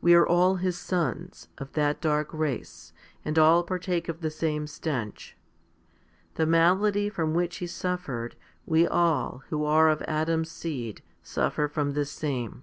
We 0.00 0.16
all 0.16 0.52
are 0.54 0.58
his 0.58 0.78
sons, 0.78 1.48
of 1.58 1.72
that 1.72 2.00
dark 2.00 2.32
race, 2.32 2.92
and 3.24 3.36
all 3.36 3.64
partake 3.64 4.08
of 4.08 4.20
the 4.20 4.30
same 4.30 4.68
stench. 4.68 5.36
The 6.34 6.46
malady 6.46 7.08
from 7.08 7.34
which 7.34 7.56
he 7.56 7.66
suffered, 7.66 8.36
we 8.64 8.86
all, 8.86 9.42
who 9.48 9.64
are 9.64 9.88
of 9.88 10.02
Adam's 10.02 10.52
seed, 10.52 11.02
suffer 11.20 11.66
from 11.66 11.94
the 11.94 12.04
same. 12.04 12.62